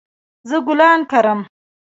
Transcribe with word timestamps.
زه 0.49 0.57
ګلان 0.67 0.99
کرم 1.11 1.39